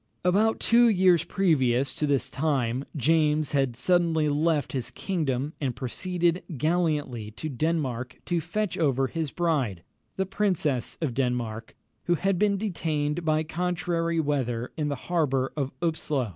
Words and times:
About 0.25 0.59
two 0.59 0.89
years 0.89 1.23
previous 1.23 1.93
to 1.93 2.07
this 2.07 2.27
time, 2.27 2.85
James 2.95 3.51
had 3.51 3.75
suddenly 3.75 4.29
left 4.29 4.71
his 4.71 4.89
kingdom, 4.89 5.53
and 5.61 5.75
proceeded 5.75 6.41
gallantly 6.57 7.29
to 7.29 7.49
Denmark, 7.49 8.17
to 8.25 8.41
fetch 8.41 8.79
over 8.79 9.05
his 9.05 9.29
bride, 9.29 9.83
the 10.15 10.25
Princess 10.25 10.97
of 11.01 11.13
Denmark, 11.13 11.75
who 12.05 12.15
had 12.15 12.39
been 12.39 12.57
detained 12.57 13.23
by 13.23 13.43
contrary 13.43 14.19
weather 14.19 14.71
in 14.75 14.87
the 14.89 14.95
harbour 15.05 15.53
of 15.55 15.71
Upslo. 15.83 16.29